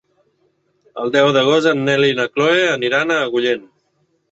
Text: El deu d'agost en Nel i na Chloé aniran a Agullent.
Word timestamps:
El 1.03 1.13
deu 1.17 1.29
d'agost 1.35 1.69
en 1.73 1.85
Nel 1.91 2.07
i 2.09 2.17
na 2.21 2.27
Chloé 2.33 2.65
aniran 2.73 3.17
a 3.19 3.21
Agullent. 3.29 3.65